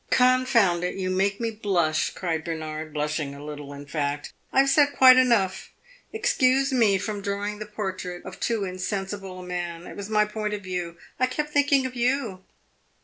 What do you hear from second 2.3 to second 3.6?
Bernard, blushing a